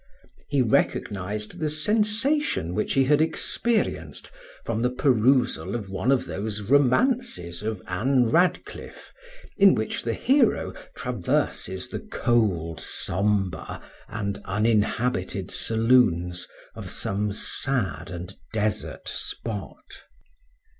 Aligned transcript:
He 0.47 0.63
recognized 0.63 1.59
the 1.59 1.69
sensation 1.69 2.73
which 2.73 2.93
he 2.93 3.03
had 3.03 3.21
experienced 3.21 4.31
from 4.65 4.81
the 4.81 4.89
perusal 4.89 5.75
of 5.75 5.91
one 5.91 6.11
of 6.11 6.25
those 6.25 6.61
romances 6.63 7.61
of 7.61 7.83
Anne 7.85 8.31
Radcliffe, 8.31 9.13
in 9.57 9.75
which 9.75 10.01
the 10.01 10.15
hero 10.15 10.73
traverses 10.95 11.87
the 11.89 11.99
cold, 11.99 12.79
sombre, 12.81 13.79
and 14.07 14.41
uninhabited 14.43 15.51
saloons 15.51 16.47
of 16.73 16.89
some 16.89 17.31
sad 17.31 18.09
and 18.09 18.35
desert 18.51 19.07
spot. 19.07 20.01